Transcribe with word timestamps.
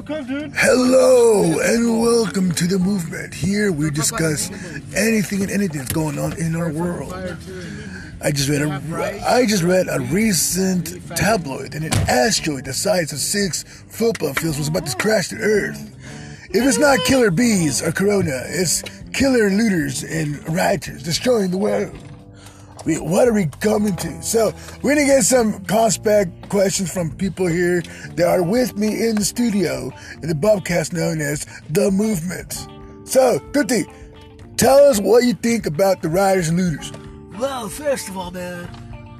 dude. 0.00 0.52
Hello 0.56 1.60
and 1.60 2.00
welcome 2.00 2.50
to 2.52 2.66
the 2.66 2.78
movement. 2.78 3.34
Here 3.34 3.70
we 3.70 3.90
discuss 3.90 4.50
anything 4.96 5.42
and 5.42 5.50
anything 5.50 5.78
that's 5.80 5.92
going 5.92 6.18
on 6.18 6.32
in 6.38 6.56
our 6.56 6.72
world. 6.72 7.12
I 8.22 8.30
just 8.30 8.48
read 8.48 8.62
a 8.62 9.22
I 9.26 9.44
just 9.44 9.62
read 9.62 9.88
a 9.90 10.00
recent 10.00 11.06
tabloid 11.14 11.74
and 11.74 11.84
an 11.84 11.92
asteroid 12.08 12.64
the 12.64 12.72
size 12.72 13.12
of 13.12 13.18
six 13.18 13.64
football 13.64 14.32
fields 14.32 14.56
was 14.56 14.68
about 14.68 14.86
to 14.86 14.96
crash 14.96 15.28
to 15.28 15.36
Earth. 15.36 15.94
If 16.48 16.64
it's 16.64 16.78
not 16.78 16.98
killer 17.00 17.30
bees 17.30 17.82
or 17.82 17.92
corona, 17.92 18.44
it's 18.46 18.82
killer 19.12 19.50
looters 19.50 20.04
and 20.04 20.48
rioters 20.48 21.02
destroying 21.02 21.50
the 21.50 21.58
world. 21.58 22.11
We, 22.84 22.98
what 22.98 23.28
are 23.28 23.32
we 23.32 23.46
coming 23.60 23.96
to? 23.96 24.22
So 24.22 24.52
we're 24.82 24.94
gonna 24.94 25.06
get 25.06 25.22
some 25.22 25.64
conspect 25.66 26.48
questions 26.48 26.92
from 26.92 27.14
people 27.16 27.46
here 27.46 27.82
that 28.16 28.26
are 28.26 28.42
with 28.42 28.76
me 28.76 29.08
in 29.08 29.16
the 29.16 29.24
studio 29.24 29.92
in 30.22 30.28
the 30.28 30.34
Bobcast 30.34 30.92
known 30.92 31.20
as 31.20 31.46
the 31.70 31.90
Movement. 31.90 32.66
So, 33.04 33.38
Tutti, 33.52 33.84
tell 34.56 34.78
us 34.78 35.00
what 35.00 35.24
you 35.24 35.34
think 35.34 35.66
about 35.66 36.02
the 36.02 36.08
riders 36.08 36.48
and 36.48 36.58
looters. 36.58 36.92
Well, 37.38 37.68
first 37.68 38.08
of 38.08 38.16
all, 38.16 38.30
man, 38.30 38.68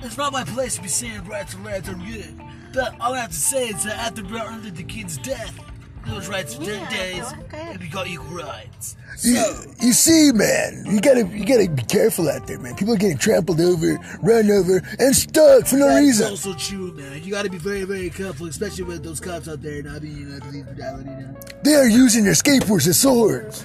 it's 0.02 0.16
not 0.16 0.32
my 0.32 0.44
place 0.44 0.76
to 0.76 0.82
be 0.82 0.88
saying 0.88 1.24
rights 1.24 1.54
and 1.54 1.64
rights 1.64 1.88
are 1.88 1.94
good. 1.94 2.40
But 2.72 2.98
all 3.00 3.14
I 3.14 3.20
have 3.20 3.30
to 3.30 3.36
say 3.36 3.68
is 3.68 3.84
that 3.84 3.98
after 3.98 4.22
Martin 4.22 4.62
Luther 4.62 4.82
King's 4.82 5.18
death, 5.18 5.58
those 6.06 6.28
rights 6.28 6.56
are 6.58 6.64
10 6.64 6.66
Yeah, 6.68 6.90
days, 6.90 7.32
go 7.32 7.56
ahead. 7.56 7.70
and 7.72 7.80
we 7.80 7.88
got 7.88 8.06
equal 8.06 8.36
rights. 8.36 8.96
You, 9.22 9.36
So, 9.36 9.64
you 9.80 9.92
see, 9.92 10.32
man, 10.32 10.84
you 10.86 11.00
gotta 11.00 11.26
you 11.26 11.44
gotta 11.44 11.68
be 11.70 11.82
careful 11.82 12.28
out 12.28 12.46
there, 12.46 12.58
man. 12.58 12.74
People 12.76 12.94
are 12.94 12.98
getting 12.98 13.18
trampled 13.18 13.60
over, 13.60 13.98
run 14.22 14.50
over, 14.50 14.82
and 14.98 15.14
stuck 15.14 15.66
for 15.66 15.76
no 15.76 15.86
that's 15.88 16.00
reason. 16.00 16.30
That's 16.30 16.46
also 16.46 16.58
true, 16.58 16.92
man. 16.92 17.22
You 17.22 17.30
gotta 17.30 17.50
be 17.50 17.58
very, 17.58 17.84
very 17.84 18.10
careful, 18.10 18.46
especially 18.46 18.84
with 18.84 19.04
those 19.04 19.20
cops 19.20 19.48
out 19.48 19.62
there 19.62 19.82
not 19.82 20.00
being, 20.02 20.32
I 20.34 20.38
believe, 20.44 20.64
brutality 20.66 21.10
now. 21.10 21.34
They 21.62 21.74
are 21.74 21.86
using 21.88 22.24
their 22.24 22.32
skateboards 22.34 22.86
as 22.88 22.98
swords. 23.00 23.64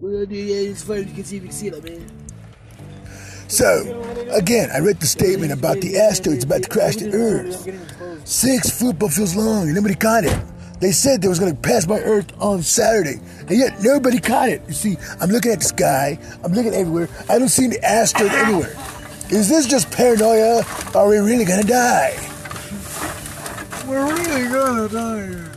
Well, 0.00 0.24
yeah, 0.30 0.70
it's 0.70 0.82
funny, 0.82 1.02
you 1.04 1.14
can 1.14 1.24
see, 1.24 1.36
you 1.36 1.42
can 1.42 1.50
see 1.52 1.68
that, 1.70 1.82
man. 1.82 2.04
So, 3.48 4.02
again, 4.30 4.70
I 4.70 4.78
read 4.80 5.00
the 5.00 5.06
statement 5.06 5.52
about 5.52 5.80
the 5.80 5.96
asteroids 5.98 6.44
about 6.44 6.62
to 6.64 6.68
crash 6.68 6.96
the 6.96 7.10
Earth. 7.12 7.66
Six 8.24 8.70
football 8.70 9.08
fields 9.08 9.36
long, 9.36 9.64
and 9.64 9.74
nobody 9.74 9.94
caught 9.94 10.24
it. 10.24 10.38
They 10.80 10.92
said 10.92 11.22
they 11.22 11.28
was 11.28 11.38
going 11.38 11.54
to 11.54 11.60
pass 11.60 11.86
by 11.86 12.00
Earth 12.00 12.32
on 12.40 12.62
Saturday, 12.62 13.20
and 13.40 13.50
yet 13.50 13.82
nobody 13.82 14.18
caught 14.18 14.48
it. 14.48 14.62
You 14.66 14.74
see, 14.74 14.96
I'm 15.20 15.30
looking 15.30 15.52
at 15.52 15.60
the 15.60 15.64
sky, 15.64 16.18
I'm 16.42 16.52
looking 16.52 16.74
everywhere. 16.74 17.08
I 17.28 17.38
don't 17.38 17.48
see 17.48 17.68
the 17.68 17.82
asteroid 17.84 18.32
anywhere. 18.32 18.76
Is 19.30 19.48
this 19.48 19.66
just 19.66 19.90
paranoia, 19.90 20.64
or 20.94 21.00
are 21.00 21.08
we 21.08 21.18
really 21.18 21.44
going 21.44 21.62
to 21.62 21.66
die? 21.66 22.14
We're 23.86 24.06
really 24.06 24.48
gonna 24.48 24.88
die. 24.88 25.50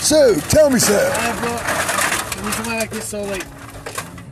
So, 0.00 0.34
tell 0.50 0.68
me, 0.68 0.78
sir. 0.78 1.10
I 1.10 1.40
brought. 1.40 2.32
Can 2.32 2.44
we 2.44 2.52
come 2.52 2.66
like 2.66 2.90
this 2.90 3.06
so 3.06 3.22
like? 3.22 3.46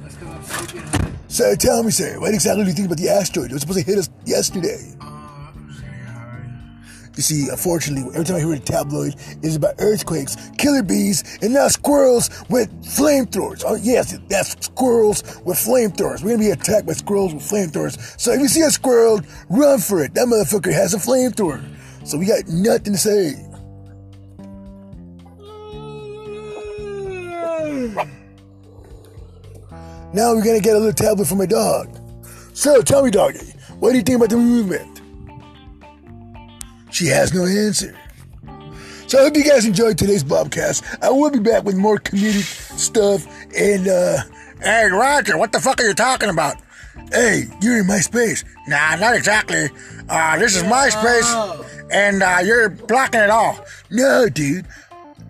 Let's 0.03 0.17
go. 0.17 0.27
I'm 0.29 0.43
sleeping 0.43 0.83
on. 0.83 1.19
So, 1.29 1.55
tell 1.55 1.83
me, 1.83 1.91
sir, 1.91 2.21
what 2.21 2.35
exactly 2.35 2.65
do 2.65 2.71
you 2.71 2.77
think 2.77 2.87
about 2.87 2.99
the 2.99 3.09
asteroid? 3.09 3.51
It 3.51 3.55
was 3.55 3.63
supposed 3.63 3.79
to 3.79 3.85
hit 3.85 3.99
us 3.99 4.11
yesterday. 4.27 4.93
You 7.17 7.23
see, 7.23 7.49
unfortunately, 7.49 8.09
every 8.15 8.25
time 8.25 8.37
I 8.37 8.41
hear 8.41 8.53
a 8.53 8.59
tabloid, 8.59 9.15
it's 9.43 9.57
about 9.57 9.75
earthquakes, 9.79 10.37
killer 10.57 10.83
bees, 10.83 11.39
and 11.43 11.53
now 11.53 11.69
squirrels 11.69 12.31
with 12.49 12.71
flamethrowers. 12.85 13.65
Oh, 13.67 13.75
yes, 13.75 14.17
that's 14.29 14.65
squirrels 14.65 15.23
with 15.45 15.59
flamethrowers. 15.59 16.23
We're 16.23 16.31
gonna 16.31 16.39
be 16.39 16.51
attacked 16.51 16.87
by 16.87 16.93
squirrels 16.93 17.35
with 17.35 17.43
flamethrowers. 17.43 18.19
So 18.19 18.33
if 18.33 18.41
you 18.41 18.49
see 18.49 18.63
a 18.63 18.71
squirrel, 18.71 19.21
run 19.49 19.81
for 19.81 20.03
it. 20.05 20.15
That 20.15 20.29
motherfucker 20.29 20.73
has 20.73 20.95
a 20.95 20.99
flamethrower. 20.99 21.63
So 22.05 22.17
we 22.17 22.27
got 22.27 22.47
nothing 22.49 22.93
to 22.95 22.99
say. 22.99 23.47
Now 30.13 30.35
we're 30.35 30.43
gonna 30.43 30.61
get 30.61 30.75
a 30.75 30.79
little 30.79 30.93
tablet 30.93 31.27
for 31.27 31.37
my 31.37 31.47
dog. 31.47 31.97
So 32.55 32.83
tell 32.83 33.05
me, 33.05 33.11
doggy, 33.11 33.53
what 33.79 33.91
do 33.91 33.97
you 33.97 34.03
think 34.03 34.17
about 34.17 34.31
the 34.31 34.37
movement? 34.37 34.90
She 36.91 37.07
has 37.07 37.33
no 37.33 37.45
answer. 37.47 37.97
So 39.07 39.19
I 39.19 39.23
hope 39.23 39.37
you 39.37 39.45
guys 39.45 39.65
enjoyed 39.67 39.99
today's 39.99 40.23
Bobcast. 40.23 41.03
I 41.03 41.11
will 41.11 41.31
be 41.31 41.39
back 41.41 41.65
with 41.65 41.77
more 41.77 41.99
comedic 41.99 42.45
stuff 42.79 43.27
and 43.57 43.89
uh 43.89 44.19
Hey 44.63 44.89
Roger, 44.91 45.39
what 45.39 45.53
the 45.53 45.61
fuck 45.61 45.81
are 45.81 45.89
you 45.89 45.95
talking 45.95 46.29
about? 46.29 46.57
Hey, 47.13 47.45
you're 47.61 47.79
in 47.81 47.87
my 47.87 47.99
space. 47.99 48.45
Nah, 48.69 48.97
not 48.97 49.17
exactly. 49.17 49.69
Uh 50.09 50.39
this 50.39 50.55
is 50.57 50.63
my 50.65 50.89
space 50.89 51.33
and 51.91 52.23
uh 52.23 52.39
you're 52.45 52.69
blocking 52.69 53.21
it 53.21 53.31
all. 53.31 53.65
No, 53.91 54.29
dude. 54.29 54.67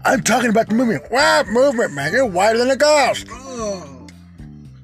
I'm 0.04 0.22
talking 0.22 0.48
about 0.50 0.68
the 0.68 0.74
movement. 0.74 1.04
What 1.10 1.46
movement, 1.48 1.92
man? 1.92 2.12
You're 2.12 2.26
whiter 2.26 2.58
than 2.58 2.70
a 2.70 2.76
ghost. 2.76 3.26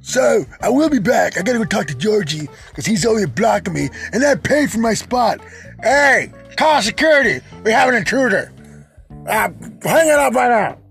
So, 0.06 0.46
I 0.60 0.68
will 0.68 0.88
be 0.88 1.00
back. 1.00 1.36
I 1.36 1.42
gotta 1.42 1.58
go 1.58 1.64
talk 1.64 1.88
to 1.88 1.94
Georgie, 1.96 2.48
because 2.68 2.86
he's 2.86 3.04
over 3.04 3.18
here 3.18 3.26
blocking 3.26 3.74
me, 3.74 3.90
and 4.12 4.24
I 4.24 4.36
paid 4.36 4.70
for 4.70 4.78
my 4.78 4.94
spot. 4.94 5.40
Hey, 5.82 6.32
call 6.56 6.80
security. 6.80 7.44
We 7.64 7.72
have 7.72 7.88
an 7.88 7.96
intruder. 7.96 8.52
Uh, 9.26 9.50
hang 9.82 10.08
it 10.08 10.14
up 10.14 10.32
right 10.32 10.48
now. 10.48 10.85